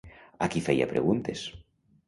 A 0.45 0.47
qui 0.55 0.63
feia 0.69 0.89
preguntes? 0.95 1.47